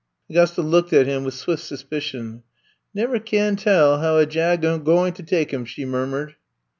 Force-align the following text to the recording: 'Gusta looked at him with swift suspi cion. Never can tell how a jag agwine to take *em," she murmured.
'Gusta 0.33 0.63
looked 0.63 0.93
at 0.93 1.05
him 1.05 1.23
with 1.23 1.35
swift 1.35 1.61
suspi 1.61 2.01
cion. 2.01 2.41
Never 2.91 3.19
can 3.19 3.55
tell 3.55 3.99
how 3.99 4.17
a 4.17 4.25
jag 4.25 4.63
agwine 4.65 5.13
to 5.13 5.21
take 5.21 5.53
*em," 5.53 5.63
she 5.63 5.85
murmured. 5.85 6.33